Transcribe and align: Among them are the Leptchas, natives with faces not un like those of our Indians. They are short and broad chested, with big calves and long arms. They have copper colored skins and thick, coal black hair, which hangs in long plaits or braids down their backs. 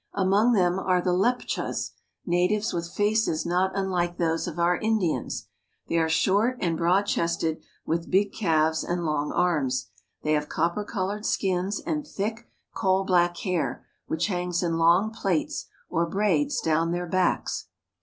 Among 0.15 0.53
them 0.53 0.79
are 0.79 0.99
the 0.99 1.13
Leptchas, 1.13 1.91
natives 2.25 2.73
with 2.73 2.89
faces 2.91 3.45
not 3.45 3.75
un 3.75 3.91
like 3.91 4.17
those 4.17 4.47
of 4.47 4.57
our 4.57 4.77
Indians. 4.77 5.45
They 5.89 5.97
are 5.99 6.09
short 6.09 6.57
and 6.59 6.75
broad 6.75 7.03
chested, 7.03 7.61
with 7.85 8.09
big 8.09 8.33
calves 8.33 8.83
and 8.83 9.05
long 9.05 9.31
arms. 9.31 9.91
They 10.23 10.31
have 10.31 10.49
copper 10.49 10.83
colored 10.83 11.27
skins 11.27 11.79
and 11.79 12.07
thick, 12.07 12.49
coal 12.73 13.03
black 13.03 13.37
hair, 13.37 13.85
which 14.07 14.25
hangs 14.25 14.63
in 14.63 14.79
long 14.79 15.11
plaits 15.11 15.67
or 15.87 16.09
braids 16.09 16.61
down 16.61 16.89
their 16.89 17.05
backs. 17.05 17.67